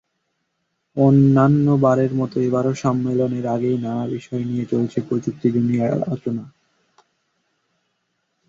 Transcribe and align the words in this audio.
অন্যান্যবারের 0.97 2.11
মতো 2.13 2.35
এবারও 2.41 2.73
সম্মেলনের 2.75 3.45
আগেই 3.47 3.77
নানা 3.77 4.05
বিষয় 4.07 4.43
নিয়ে 4.45 4.65
চলছে 4.65 4.97
প্রযুক্তি 5.07 5.47
দুনিয়ায় 5.51 5.95
আলোচনা। 5.97 6.43